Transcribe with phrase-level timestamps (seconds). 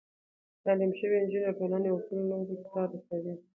[0.65, 3.33] تعليم شوې نجونې د ټولنې اصول نورو ته رسوي.